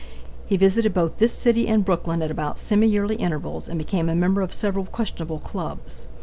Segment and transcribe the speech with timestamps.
[0.47, 4.15] He visited both this city and Brooklyn at about semi yearly intervals and became a
[4.15, 6.07] member of several questionable clubs.